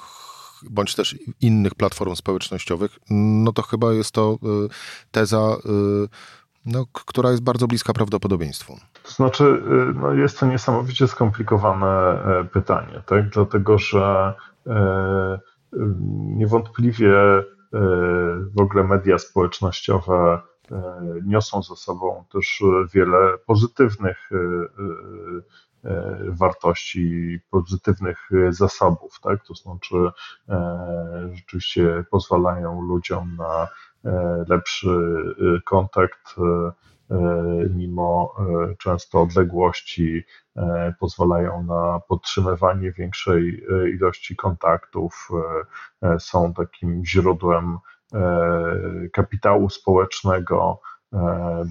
bądź 0.70 0.96
też 0.96 1.16
innych 1.42 1.76
platform 1.76 2.16
społecznościowych, 2.16 3.00
no 3.10 3.52
to 3.52 3.62
chyba 3.62 3.94
jest 3.94 4.12
to 4.12 4.38
y, 4.44 4.48
teza, 5.12 5.58
y, 5.66 6.08
no, 6.66 6.86
która 6.94 7.32
jest 7.32 7.44
bardzo 7.44 7.68
bliska 7.68 7.94
prawdopodobieństwu. 7.94 8.78
To 9.04 9.12
znaczy, 9.12 9.44
y, 9.44 9.94
no 9.94 10.14
jest 10.14 10.40
to 10.40 10.46
niesamowicie 10.46 11.08
skomplikowane 11.08 11.88
e, 11.88 12.44
pytanie, 12.44 13.02
tak? 13.06 13.30
dlatego 13.30 13.78
że 13.78 14.34
e, 14.68 15.40
niewątpliwie 16.36 17.18
e, 17.18 17.44
w 18.56 18.62
ogóle 18.62 18.84
media 18.84 19.18
społecznościowe 19.18 20.42
niosą 21.26 21.64
ze 21.64 21.76
sobą 21.76 22.24
też 22.32 22.64
wiele 22.94 23.38
pozytywnych 23.46 24.30
E, 25.86 26.16
wartości, 26.28 27.40
pozytywnych 27.50 28.30
zasobów, 28.50 29.20
tak? 29.22 29.46
To 29.46 29.54
znaczy 29.54 29.96
e, 30.50 31.30
rzeczywiście 31.34 32.04
pozwalają 32.12 32.82
ludziom 32.82 33.36
na 33.36 33.68
e, 34.06 34.46
lepszy 34.48 34.90
kontakt 35.66 36.36
mimo 37.76 38.36
często 38.80 39.22
odległości, 39.22 40.24
pozwalają 41.00 41.64
na 41.64 42.00
podtrzymywanie 42.08 42.92
większej 42.92 43.64
ilości 43.94 44.36
kontaktów, 44.36 45.30
są 46.20 46.54
takim 46.54 47.06
źródłem 47.06 47.78
kapitału 49.14 49.70
społecznego, 49.70 50.80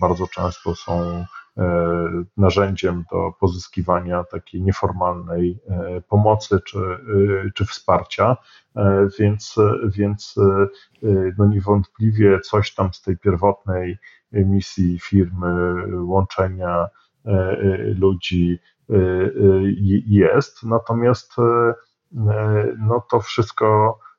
bardzo 0.01 0.27
często 0.27 0.75
są 0.75 1.25
E, 1.59 2.25
narzędziem 2.37 3.05
do 3.13 3.33
pozyskiwania 3.41 4.25
takiej 4.25 4.63
nieformalnej 4.63 5.61
e, 5.69 6.01
pomocy 6.01 6.61
czy, 6.67 6.79
e, 6.79 7.51
czy 7.55 7.65
wsparcia, 7.67 8.37
więc, 9.19 9.57
więc 9.85 10.35
no 11.39 11.47
niewątpliwie 11.47 12.41
coś 12.41 12.75
tam 12.75 12.95
z 12.95 13.03
tej 13.03 13.19
pierwotnej 13.19 13.99
misji 14.33 14.99
firmy, 14.99 15.75
łączenia 16.05 16.89
ludzi 17.99 18.59
jest, 20.07 20.63
natomiast 20.63 21.33
no 22.79 23.05
to 23.11 23.21
wszystko 23.21 23.99
E, 24.01 24.10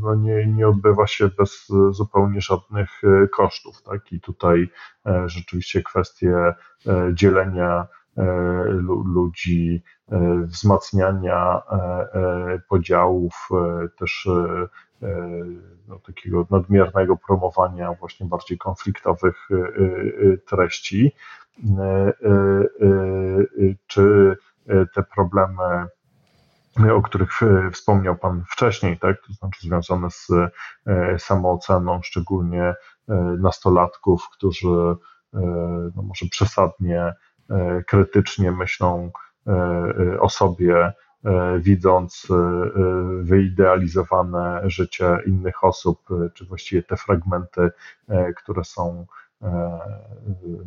no 0.00 0.14
nie, 0.14 0.46
nie 0.46 0.68
odbywa 0.68 1.06
się 1.06 1.28
bez 1.28 1.68
zupełnie 1.90 2.40
żadnych 2.40 2.90
e, 3.04 3.28
kosztów. 3.28 3.82
Tak? 3.82 4.12
I 4.12 4.20
tutaj 4.20 4.70
e, 5.06 5.28
rzeczywiście 5.28 5.82
kwestie 5.82 6.54
dzielenia 7.12 7.86
ludzi, 9.04 9.82
wzmacniania 10.42 11.62
podziałów, 12.68 13.48
też 13.98 14.28
no, 15.88 15.98
takiego 15.98 16.46
nadmiernego 16.50 17.16
promowania 17.16 17.92
właśnie 17.92 18.26
bardziej 18.26 18.58
konfliktowych 18.58 19.48
treści, 20.46 21.12
czy 23.86 24.36
te 24.94 25.02
problemy 25.02 25.86
o 26.88 27.02
których 27.02 27.42
e, 27.42 27.70
wspomniał 27.70 28.16
Pan 28.16 28.44
wcześniej, 28.48 28.98
tak? 28.98 29.16
to 29.26 29.32
znaczy 29.32 29.60
związane 29.60 30.10
z 30.10 30.28
e, 30.86 31.18
samooceną, 31.18 32.02
szczególnie 32.02 32.62
e, 32.62 32.74
nastolatków, 33.38 34.28
którzy 34.32 34.94
no 35.96 36.02
może 36.02 36.26
przesadnie 36.30 37.14
krytycznie 37.86 38.52
myślą 38.52 39.10
o 40.20 40.28
sobie, 40.28 40.92
widząc 41.58 42.26
wyidealizowane 43.20 44.60
życie 44.64 45.18
innych 45.26 45.64
osób, 45.64 46.08
czy 46.34 46.44
właściwie 46.44 46.82
te 46.82 46.96
fragmenty, 46.96 47.70
które 48.36 48.64
są 48.64 49.06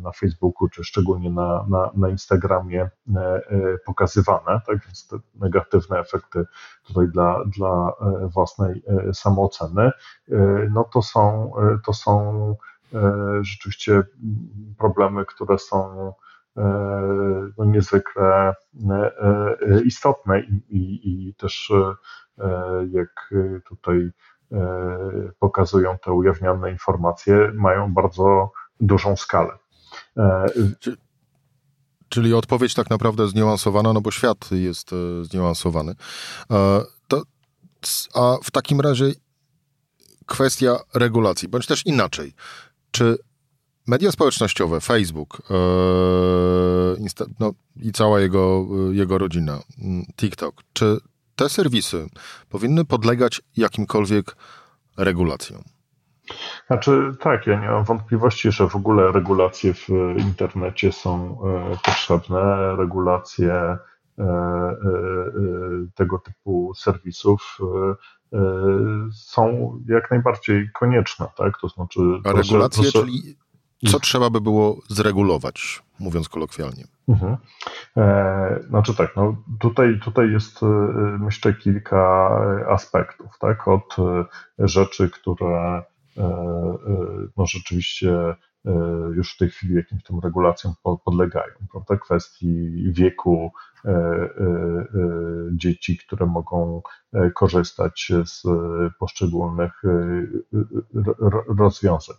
na 0.00 0.12
Facebooku, 0.12 0.68
czy 0.68 0.84
szczególnie 0.84 1.30
na, 1.30 1.66
na, 1.68 1.90
na 1.96 2.08
Instagramie 2.08 2.82
e, 2.82 3.20
e, 3.20 3.42
pokazywane, 3.86 4.60
tak? 4.66 4.86
Więc 4.86 5.08
te 5.08 5.16
negatywne 5.34 5.98
efekty 5.98 6.44
tutaj 6.86 7.08
dla, 7.08 7.44
dla 7.58 7.92
własnej 8.34 8.82
samooceny, 9.12 9.90
no 10.70 10.84
to 10.84 11.02
są, 11.02 11.52
to 11.86 11.92
są 11.92 12.56
rzeczywiście 13.40 14.02
problemy, 14.78 15.24
które 15.24 15.58
są 15.58 16.12
no, 17.58 17.64
niezwykle 17.64 18.54
istotne 19.84 20.40
i, 20.40 20.54
i, 20.68 21.28
i 21.28 21.34
też 21.34 21.72
jak 22.90 23.34
tutaj 23.68 24.10
pokazują 25.38 25.98
te 25.98 26.12
ujawniane 26.12 26.70
informacje, 26.70 27.50
mają 27.54 27.94
bardzo 27.94 28.52
dużą 28.80 29.16
skalę. 29.16 29.58
E, 30.16 30.46
czyli 32.08 32.34
odpowiedź 32.34 32.74
tak 32.74 32.90
naprawdę 32.90 33.28
zniuansowana, 33.28 33.92
no 33.92 34.00
bo 34.00 34.10
świat 34.10 34.50
jest 34.50 34.92
e, 34.92 35.24
zniuansowany. 35.24 35.94
E, 36.50 36.80
to, 37.08 37.22
a 38.14 38.36
w 38.44 38.50
takim 38.50 38.80
razie, 38.80 39.12
kwestia 40.26 40.76
regulacji, 40.94 41.48
bądź 41.48 41.66
też 41.66 41.86
inaczej. 41.86 42.34
Czy 42.90 43.18
media 43.86 44.12
społecznościowe, 44.12 44.80
Facebook 44.80 45.42
no, 47.40 47.52
i 47.76 47.92
cała 47.92 48.20
jego, 48.20 48.66
jego 48.92 49.18
rodzina, 49.18 49.60
TikTok, 50.16 50.62
czy 50.72 50.98
te 51.36 51.48
serwisy 51.48 52.08
powinny 52.48 52.84
podlegać 52.84 53.42
jakimkolwiek 53.56 54.36
regulacjom? 54.96 55.73
Znaczy, 56.66 57.12
tak, 57.20 57.46
ja 57.46 57.60
nie 57.60 57.68
mam 57.68 57.84
wątpliwości, 57.84 58.52
że 58.52 58.68
w 58.68 58.76
ogóle 58.76 59.12
regulacje 59.12 59.74
w 59.74 59.88
internecie 60.18 60.92
są 60.92 61.38
e, 61.72 61.76
potrzebne. 61.84 62.76
Regulacje 62.76 63.52
e, 63.52 63.78
e, 64.18 64.76
tego 65.94 66.18
typu 66.18 66.72
serwisów 66.76 67.58
są 69.12 69.72
jak 69.88 70.10
najbardziej 70.10 70.70
konieczne, 70.74 71.26
tak? 71.36 71.58
To 71.60 71.68
znaczy. 71.68 72.00
A 72.24 72.32
regulacje, 72.32 72.82
proszę, 72.82 73.06
czyli 73.06 73.36
co 73.86 74.00
trzeba 74.00 74.30
by 74.30 74.40
było 74.40 74.78
zregulować, 74.88 75.82
mówiąc 76.00 76.28
kolokwialnie? 76.28 76.84
Mhm. 77.08 77.36
E, 77.96 78.60
znaczy 78.68 78.94
tak, 78.94 79.16
no 79.16 79.36
tutaj, 79.60 80.00
tutaj 80.04 80.30
jest 80.30 80.60
myślę 81.18 81.54
kilka 81.54 82.30
aspektów, 82.68 83.38
tak? 83.40 83.68
Od 83.68 83.96
rzeczy, 84.58 85.10
które 85.10 85.82
no 87.36 87.46
rzeczywiście 87.46 88.34
e, 88.64 88.70
już 89.14 89.34
w 89.34 89.38
tej 89.38 89.48
chwili 89.48 89.74
jakimś 89.74 90.02
tym 90.02 90.20
regulacjom 90.20 90.74
podlegają. 91.04 91.54
Prawda? 91.72 91.96
Kwestii 91.96 92.92
wieku 92.92 93.52
dzieci, 95.52 95.98
które 95.98 96.26
mogą 96.26 96.82
korzystać 97.34 98.12
z 98.24 98.42
poszczególnych 98.98 99.82
rozwiązań. 101.58 102.16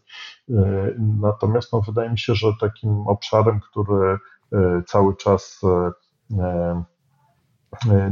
Natomiast 1.22 1.74
no, 1.74 1.82
wydaje 1.82 2.10
mi 2.10 2.20
się, 2.20 2.36
że 2.36 2.48
takim 2.62 3.08
obszarem, 3.08 3.60
który 3.60 4.18
cały 4.88 5.16
czas 5.16 5.62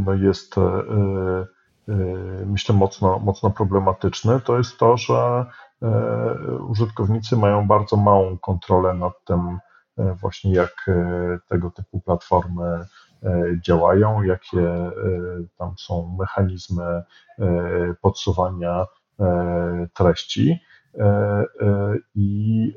no, 0.06 0.14
jest 0.14 0.56
myślę 2.46 2.76
mocno, 2.76 3.20
mocno 3.20 3.52
problematyczny, 3.52 4.40
to 4.40 4.58
jest 4.58 4.78
to, 4.78 4.98
że 4.98 5.46
E, 5.84 6.58
użytkownicy 6.68 7.38
mają 7.38 7.68
bardzo 7.68 7.98
małą 7.98 8.38
kontrolę 8.38 8.94
nad 8.94 9.14
tym, 9.26 9.60
e, 9.98 10.16
właśnie 10.22 10.54
jak 10.54 10.86
tego 11.50 11.72
typu 11.72 12.02
platformy 12.02 12.86
działają, 13.66 14.22
jakie 14.22 14.92
tam 15.58 15.74
są 15.78 16.16
mechanizmy 16.20 17.04
podsuwania 18.02 18.86
treści. 19.94 20.60
I 22.16 22.74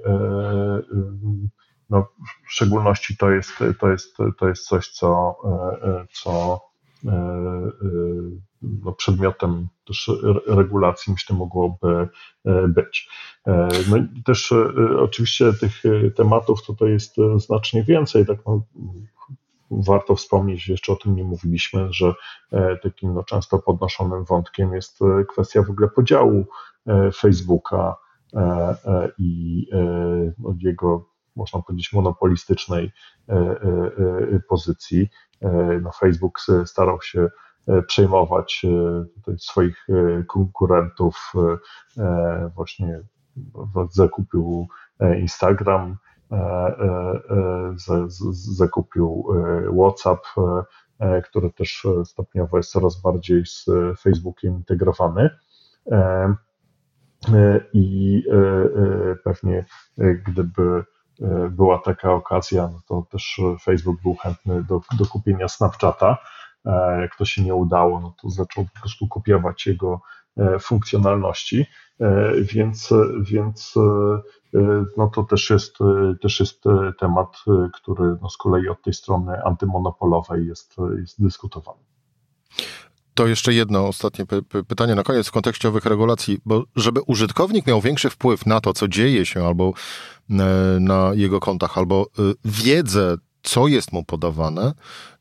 no, 1.90 2.08
w 2.46 2.52
szczególności 2.52 3.16
to 3.16 3.30
jest, 3.30 3.52
to 3.80 3.90
jest, 3.90 4.16
to 4.38 4.48
jest 4.48 4.68
coś, 4.68 4.88
co, 4.88 5.36
co 6.12 6.60
no, 8.62 8.92
przedmiotem 8.92 9.68
też 9.86 10.10
regulacji, 10.46 11.12
myślę, 11.12 11.36
mogłoby 11.36 12.08
e, 12.44 12.68
być. 12.68 13.08
E, 13.46 13.68
no 13.90 13.96
i 13.96 14.22
też 14.22 14.52
e, 14.52 14.72
oczywiście 15.00 15.52
tych 15.52 15.82
tematów 16.16 16.66
tutaj 16.66 16.90
jest 16.90 17.16
znacznie 17.36 17.82
więcej, 17.82 18.26
tak 18.26 18.38
no, 18.46 18.62
warto 19.70 20.14
wspomnieć, 20.14 20.68
jeszcze 20.68 20.92
o 20.92 20.96
tym 20.96 21.16
nie 21.16 21.25
mówiliśmy, 21.25 21.88
że 21.90 22.14
takim 22.82 23.14
no, 23.14 23.25
często 23.25 23.58
podnoszonym 23.58 24.25
wątkiem 24.25 24.75
jest 24.75 24.98
kwestia 25.28 25.62
w 25.62 25.70
ogóle 25.70 25.88
podziału 25.88 26.46
Facebooka 27.16 27.96
i 29.18 29.66
no, 30.38 30.54
jego, 30.58 31.08
można 31.36 31.62
powiedzieć, 31.62 31.92
monopolistycznej 31.92 32.92
pozycji. 34.49 35.08
No, 35.82 35.90
Facebook 35.92 36.40
starał 36.64 37.02
się 37.02 37.28
przejmować 37.86 38.66
e, 39.28 39.38
swoich 39.38 39.86
e, 39.88 40.22
konkurentów. 40.22 41.32
Właśnie 42.54 43.00
zakupił 43.90 44.68
Instagram, 45.20 45.96
zakupił 48.30 49.24
WhatsApp, 49.78 50.20
który 51.24 51.52
też 51.52 51.86
stopniowo 52.04 52.56
jest 52.56 52.70
coraz 52.70 53.00
bardziej 53.02 53.46
z 53.46 53.66
Facebookiem 54.00 54.54
integrowany. 54.54 55.30
I 57.72 58.22
pewnie 59.24 59.64
gdyby 60.26 60.84
była 61.50 61.78
taka 61.78 62.12
okazja, 62.12 62.68
no 62.72 62.80
to 62.88 63.06
też 63.10 63.40
Facebook 63.62 64.02
był 64.02 64.14
chętny 64.14 64.64
do, 64.64 64.80
do 64.98 65.06
kupienia 65.06 65.48
Snapchata. 65.48 66.18
E, 66.66 67.00
jak 67.00 67.16
to 67.16 67.24
się 67.24 67.42
nie 67.42 67.54
udało, 67.54 68.00
no 68.00 68.14
to 68.22 68.30
zaczął 68.30 68.64
po 68.74 68.80
prostu 68.80 69.08
kopiować 69.08 69.66
jego 69.66 70.00
e, 70.36 70.58
funkcjonalności, 70.58 71.66
e, 72.00 72.32
więc, 72.40 72.94
więc 73.20 73.74
no 74.96 75.08
to 75.14 75.22
też 75.22 75.50
jest, 75.50 75.78
też 76.22 76.40
jest 76.40 76.64
temat, 76.98 77.36
który 77.74 78.16
no 78.22 78.30
z 78.30 78.36
kolei 78.36 78.68
od 78.68 78.82
tej 78.82 78.94
strony 78.94 79.44
antymonopolowej 79.44 80.46
jest, 80.46 80.76
jest 81.00 81.22
dyskutowany. 81.22 81.78
To 83.14 83.26
jeszcze 83.26 83.54
jedno 83.54 83.88
ostatnie 83.88 84.24
pytanie 84.68 84.94
na 84.94 85.02
koniec 85.02 85.28
w 85.28 85.32
kontekście 85.32 85.68
owych 85.68 85.84
regulacji, 85.84 86.38
bo 86.44 86.64
żeby 86.76 87.00
użytkownik 87.02 87.66
miał 87.66 87.80
większy 87.80 88.10
wpływ 88.10 88.46
na 88.46 88.60
to, 88.60 88.72
co 88.72 88.88
dzieje 88.88 89.26
się 89.26 89.46
albo 89.46 89.72
na 90.80 91.10
jego 91.14 91.40
kontach, 91.40 91.78
albo 91.78 92.06
wiedzę, 92.44 93.16
co 93.47 93.67
jest 93.67 93.93
mu 93.93 94.04
podawane, 94.04 94.73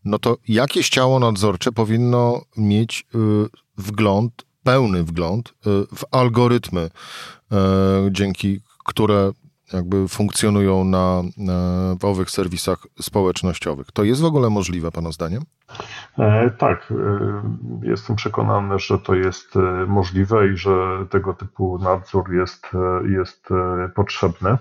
no 0.06 0.20
to 0.20 0.38
jakieś 0.48 0.90
ciało 0.90 1.20
nadzorcze 1.20 1.72
powinno 1.72 2.42
mieć 2.58 3.06
y, 3.16 3.18
wgląd, 3.78 4.46
pełny 4.64 5.04
wgląd 5.04 5.50
y, 5.50 5.54
w 5.96 6.04
algorytmy, 6.12 6.82
y, 6.82 7.56
dzięki 8.12 8.62
które 8.86 9.32
jakby 9.74 10.08
funkcjonują 10.08 10.84
na, 10.84 11.22
na, 11.38 11.54
w 12.00 12.06
owych 12.06 12.30
serwisach 12.30 12.88
społecznościowych. 13.02 13.92
To 13.92 14.04
jest 14.04 14.22
w 14.22 14.26
ogóle 14.26 14.50
możliwe, 14.50 14.92
Pana 14.92 15.12
zdaniem? 15.12 15.44
E, 16.20 16.50
tak, 16.50 16.92
e, 16.92 17.86
jestem 17.88 18.16
przekonany, 18.16 18.80
że 18.80 19.00
to 19.00 19.16
jest 19.16 19.54
możliwe 19.88 20.48
i 20.54 20.58
że 20.58 21.06
tego 21.10 21.34
typu 21.34 21.80
nadzór 21.80 22.34
jest, 22.34 22.68
jest 23.10 23.50
potrzebny. 23.96 24.58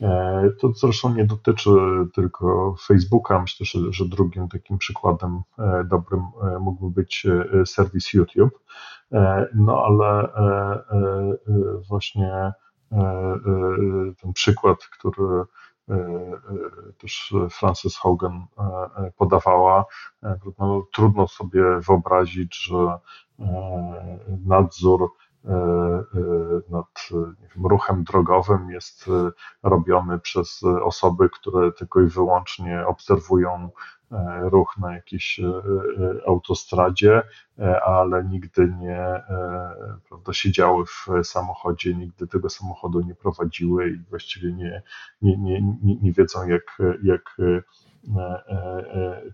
E, 0.00 0.50
to 0.60 0.72
zresztą 0.72 1.14
nie 1.14 1.24
dotyczy 1.24 1.70
tylko 2.14 2.74
Facebooka. 2.86 3.40
Myślę, 3.40 3.66
że, 3.66 3.92
że 3.92 4.08
drugim 4.08 4.48
takim 4.48 4.78
przykładem 4.78 5.42
e, 5.58 5.84
dobrym 5.84 6.20
e, 6.20 6.58
mógłby 6.58 6.90
być 6.90 7.26
serwis 7.66 8.12
YouTube. 8.12 8.58
No 9.54 9.84
ale 9.84 10.28
właśnie 11.88 12.52
ten 14.22 14.32
przykład, 14.32 14.78
który 14.78 15.44
też 16.98 17.34
Frances 17.50 17.96
Hogan 17.96 18.46
podawała, 19.16 19.84
no, 20.58 20.86
trudno 20.92 21.28
sobie 21.28 21.62
wyobrazić, 21.88 22.64
że 22.64 22.98
nadzór 24.46 25.10
nad 26.70 26.86
wiem, 27.56 27.66
ruchem 27.66 28.04
drogowym 28.04 28.70
jest 28.70 29.08
e, 29.08 29.30
robiony 29.62 30.18
przez 30.18 30.60
osoby, 30.82 31.28
które 31.30 31.72
tylko 31.72 32.00
i 32.00 32.06
wyłącznie 32.06 32.86
obserwują 32.86 33.70
ruch 34.40 34.78
na 34.78 34.94
jakiejś 34.94 35.40
autostradzie, 36.26 37.22
ale 37.86 38.24
nigdy 38.24 38.74
nie 38.80 39.22
prawda, 40.08 40.32
siedziały 40.32 40.84
w 40.86 41.06
samochodzie, 41.22 41.94
nigdy 41.94 42.26
tego 42.26 42.50
samochodu 42.50 43.00
nie 43.00 43.14
prowadziły 43.14 43.90
i 43.90 43.98
właściwie 44.10 44.52
nie, 44.52 44.82
nie, 45.22 45.36
nie, 45.82 45.96
nie 45.96 46.12
wiedzą, 46.12 46.48
jak, 46.48 46.78
jak 47.02 47.36
E, 47.38 47.44
e, 47.44 47.62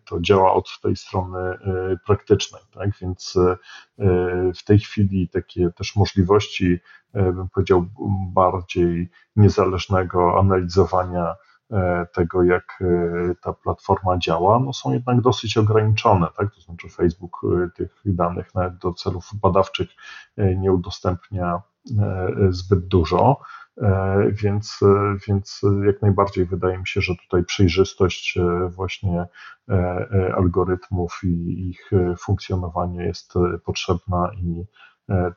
to 0.05 0.21
działa 0.21 0.53
od 0.53 0.81
tej 0.83 0.97
strony 0.97 1.39
e, 1.39 1.59
praktycznej, 2.07 2.63
tak? 2.75 2.91
Więc 3.01 3.39
w 4.57 4.65
tej 4.65 4.79
chwili 4.79 5.29
takie 5.29 5.71
też 5.71 5.97
możliwości, 5.97 6.79
bym 7.15 7.49
powiedział, 7.49 7.87
bardziej 8.33 9.11
niezależnego 9.37 10.39
analizowania 10.39 11.35
tego, 12.13 12.43
jak 12.43 12.83
ta 13.43 13.53
platforma 13.53 14.19
działa, 14.19 14.59
no 14.59 14.73
są 14.73 14.93
jednak 14.93 15.21
dosyć 15.21 15.57
ograniczone, 15.57 16.27
tak? 16.37 16.55
To 16.55 16.61
znaczy 16.61 16.89
Facebook 16.89 17.41
tych 17.75 18.03
danych 18.05 18.55
nawet 18.55 18.77
do 18.79 18.93
celów 18.93 19.31
badawczych 19.43 19.89
nie 20.37 20.73
udostępnia 20.73 21.63
zbyt 22.51 22.87
dużo. 22.87 23.41
E, 23.83 24.27
więc, 24.33 24.81
e, 24.83 25.17
więc 25.29 25.61
jak 25.87 26.03
najbardziej 26.03 26.47
wydaje 26.47 26.79
mi 26.79 26.87
się, 26.87 27.01
że 27.01 27.15
tutaj 27.17 27.45
przejrzystość 27.45 28.37
e, 28.37 28.69
właśnie 28.69 29.27
algorytmów 30.37 31.21
i 31.23 31.69
ich 31.71 31.91
funkcjonowanie 32.19 33.05
jest 33.05 33.35
potrzebna 33.65 34.31
i 34.37 34.65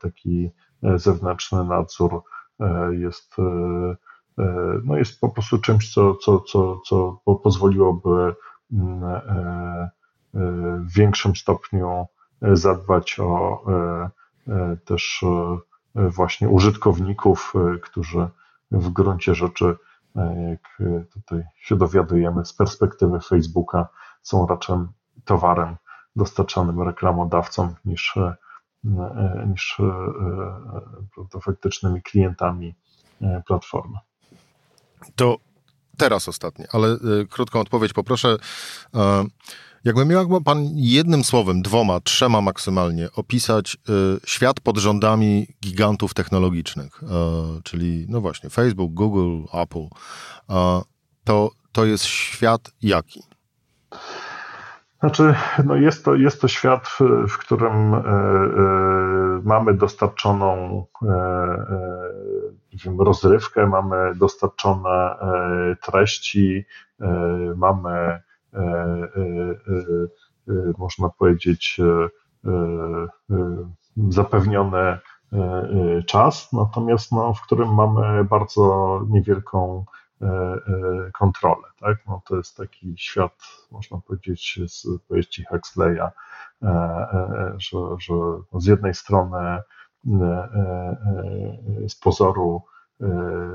taki 0.00 0.50
zewnętrzny 0.96 1.64
nadzór 1.64 2.22
jest, 2.90 3.36
no 4.84 4.96
jest 4.96 5.20
po 5.20 5.28
prostu 5.28 5.58
czymś, 5.58 5.94
co, 5.94 6.14
co, 6.14 6.40
co, 6.40 6.80
co 6.86 7.20
pozwoliłoby 7.42 8.34
mm, 8.72 9.20
w 10.86 10.94
większym 10.94 11.36
stopniu 11.36 12.06
zadbać 12.42 13.20
o 13.20 13.64
też 14.84 15.24
właśnie 15.98 16.48
użytkowników, 16.48 17.52
którzy 17.82 18.28
w 18.70 18.88
gruncie 18.88 19.34
rzeczy, 19.34 19.76
jak 20.50 20.88
tutaj 21.12 21.42
się 21.56 21.76
dowiadujemy 21.76 22.44
z 22.44 22.52
perspektywy 22.52 23.20
Facebooka, 23.20 23.88
są 24.22 24.46
raczej 24.46 24.76
towarem 25.24 25.76
dostarczanym 26.16 26.82
reklamodawcom 26.82 27.74
niż, 27.84 28.16
e, 28.16 28.34
e, 28.86 29.46
niż 29.50 29.80
e, 31.34 31.40
faktycznymi 31.40 32.02
klientami 32.02 32.74
platformy. 33.46 33.98
To 35.16 35.36
teraz 35.98 36.28
ostatnie, 36.28 36.66
ale 36.72 36.96
krótką 37.30 37.60
odpowiedź 37.60 37.92
poproszę. 37.92 38.36
Jakby 39.84 40.04
miał 40.04 40.40
Pan 40.40 40.68
jednym 40.74 41.24
słowem, 41.24 41.62
dwoma, 41.62 42.00
trzema 42.00 42.40
maksymalnie 42.40 43.08
opisać 43.12 43.76
świat 44.26 44.60
pod 44.60 44.78
rządami 44.78 45.46
gigantów 45.62 46.14
technologicznych, 46.14 47.00
czyli 47.64 48.06
no 48.08 48.20
właśnie 48.20 48.50
Facebook, 48.50 48.92
Google, 48.92 49.44
Apple, 49.52 49.86
to, 51.24 51.50
to 51.72 51.84
jest 51.84 52.04
świat 52.04 52.70
jaki? 52.82 53.22
Znaczy, 55.00 55.34
no 55.64 55.76
jest, 55.76 56.04
to, 56.04 56.14
jest 56.14 56.40
to 56.40 56.48
świat, 56.48 56.88
w, 56.88 57.00
w 57.28 57.38
którym 57.38 57.94
e, 57.94 57.98
e, 57.98 58.02
mamy 59.44 59.74
dostarczoną 59.74 60.84
e, 62.86 62.90
e 62.90 63.04
rozrywkę, 63.04 63.66
mamy 63.66 64.14
dostarczone 64.14 64.90
e, 64.90 65.76
treści, 65.82 66.64
e, 67.00 67.08
mamy, 67.56 68.20
można 70.78 71.08
powiedzieć, 71.08 71.80
zapewniony 74.08 74.98
czas, 76.06 76.52
natomiast 76.52 77.12
no, 77.12 77.34
w 77.34 77.42
którym 77.42 77.74
mamy 77.74 78.24
bardzo 78.24 79.00
niewielką 79.08 79.84
E, 80.22 80.26
e, 80.26 81.10
kontrolę. 81.12 81.68
Tak? 81.80 81.98
No, 82.06 82.22
to 82.26 82.36
jest 82.36 82.56
taki 82.56 82.94
świat, 82.98 83.32
można 83.70 84.00
powiedzieć, 84.06 84.60
z 84.66 84.86
powieści 85.08 85.44
Huxleya, 85.44 86.10
e, 86.62 87.54
że, 87.58 87.78
że 87.98 88.14
z 88.54 88.66
jednej 88.66 88.94
strony 88.94 89.58
z 91.88 91.94
pozoru 91.94 92.62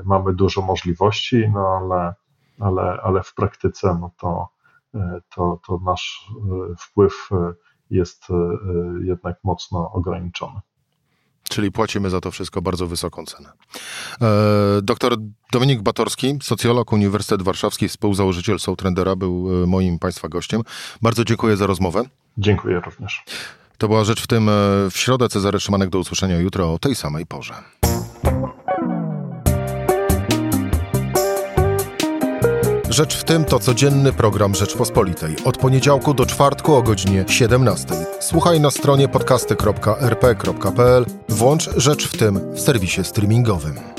mamy 0.04 0.34
dużo 0.34 0.62
możliwości, 0.62 1.48
no 1.54 1.68
ale, 1.68 2.14
ale, 2.60 3.00
ale 3.02 3.22
w 3.22 3.34
praktyce 3.34 3.98
no 4.00 4.10
to, 4.18 4.48
to, 5.34 5.60
to 5.66 5.80
nasz 5.84 6.28
wpływ 6.78 7.28
jest 7.90 8.26
jednak 9.00 9.36
mocno 9.44 9.92
ograniczony 9.92 10.60
czyli 11.54 11.72
płacimy 11.72 12.10
za 12.10 12.20
to 12.20 12.30
wszystko 12.30 12.62
bardzo 12.62 12.86
wysoką 12.86 13.24
cenę. 13.24 13.52
E, 14.22 14.82
doktor 14.82 15.16
Dominik 15.52 15.82
Batorski, 15.82 16.38
socjolog 16.42 16.92
Uniwersytet 16.92 17.42
Warszawski, 17.42 17.88
współzałożyciel 17.88 18.58
Soutrendera, 18.58 19.16
był 19.16 19.62
e, 19.62 19.66
moim 19.66 19.98
Państwa 19.98 20.28
gościem. 20.28 20.62
Bardzo 21.02 21.24
dziękuję 21.24 21.56
za 21.56 21.66
rozmowę. 21.66 22.02
Dziękuję 22.38 22.80
również. 22.80 23.24
To 23.78 23.88
była 23.88 24.04
rzecz 24.04 24.22
w 24.22 24.26
tym 24.26 24.48
e, 24.48 24.52
w 24.90 24.92
środę. 24.94 25.28
Cezary 25.28 25.60
Szymanek 25.60 25.90
do 25.90 25.98
usłyszenia 25.98 26.38
jutro 26.38 26.72
o 26.74 26.78
tej 26.78 26.94
samej 26.94 27.26
porze. 27.26 27.54
Rzecz 32.90 33.16
w 33.16 33.24
tym 33.24 33.44
to 33.44 33.58
codzienny 33.58 34.12
program 34.12 34.54
Rzeczpospolitej. 34.54 35.36
Od 35.44 35.58
poniedziałku 35.58 36.14
do 36.14 36.26
czwartku 36.26 36.74
o 36.74 36.82
godzinie 36.82 37.24
17. 37.28 37.94
Słuchaj 38.20 38.60
na 38.60 38.70
stronie 38.70 39.08
podcasty.rp.pl. 39.08 41.06
Włącz 41.28 41.70
Rzecz 41.76 42.08
w 42.08 42.16
tym 42.16 42.54
w 42.54 42.60
serwisie 42.60 43.04
streamingowym. 43.04 43.93